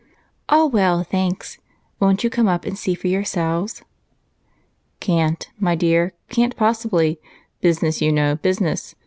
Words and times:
"All 0.49 0.67
well, 0.67 1.03
thanks. 1.03 1.59
Won't 1.99 2.23
you 2.23 2.31
come 2.31 2.47
up 2.47 2.65
and 2.65 2.75
see 2.75 2.95
for 2.95 3.07
yourselves?" 3.07 3.83
"Can't, 4.99 5.47
my 5.59 5.75
dear, 5.75 6.13
can't 6.27 6.55
possibly. 6.55 7.19
Business, 7.59 8.01
you 8.01 8.11
know, 8.11 8.33
business. 8.37 8.95